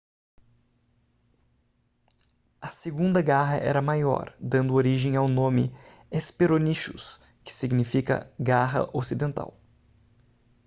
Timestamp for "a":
2.59-2.69